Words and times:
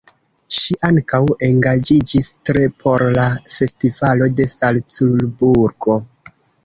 Ŝi 0.59 0.75
ankaŭ 0.87 1.19
engaĝiĝis 1.47 2.29
tre 2.49 2.65
por 2.79 3.05
la 3.19 3.25
Festivalo 3.57 4.31
de 4.41 4.49
Salcburgo. 4.55 5.99